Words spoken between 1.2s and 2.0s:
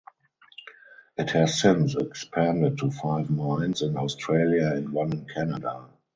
has since